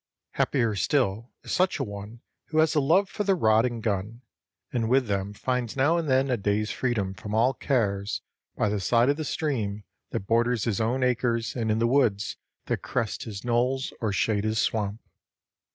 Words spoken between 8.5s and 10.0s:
by the side of the stream